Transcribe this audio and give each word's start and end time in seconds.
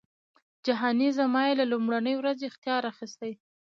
جهانی 0.65 1.09
زما 1.19 1.41
یې 1.47 1.53
له 1.59 1.65
لومړۍ 1.71 2.15
ورځی 2.17 2.45
اختیار 2.47 2.83
اخیستی 2.91 3.31